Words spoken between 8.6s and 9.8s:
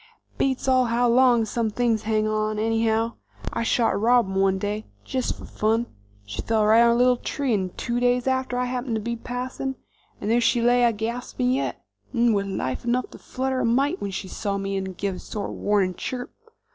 happened to be passing,